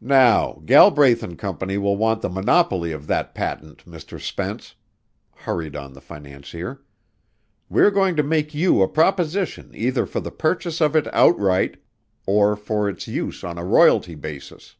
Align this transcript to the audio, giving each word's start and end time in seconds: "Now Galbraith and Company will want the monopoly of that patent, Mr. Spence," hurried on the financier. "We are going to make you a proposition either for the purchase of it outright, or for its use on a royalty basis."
"Now 0.00 0.62
Galbraith 0.66 1.24
and 1.24 1.36
Company 1.36 1.78
will 1.78 1.96
want 1.96 2.22
the 2.22 2.28
monopoly 2.28 2.92
of 2.92 3.08
that 3.08 3.34
patent, 3.34 3.84
Mr. 3.84 4.20
Spence," 4.20 4.76
hurried 5.34 5.74
on 5.74 5.94
the 5.94 6.00
financier. 6.00 6.82
"We 7.68 7.82
are 7.82 7.90
going 7.90 8.14
to 8.14 8.22
make 8.22 8.54
you 8.54 8.82
a 8.82 8.88
proposition 8.88 9.72
either 9.74 10.06
for 10.06 10.20
the 10.20 10.30
purchase 10.30 10.80
of 10.80 10.94
it 10.94 11.12
outright, 11.12 11.78
or 12.24 12.54
for 12.54 12.88
its 12.88 13.08
use 13.08 13.42
on 13.42 13.58
a 13.58 13.64
royalty 13.64 14.14
basis." 14.14 14.76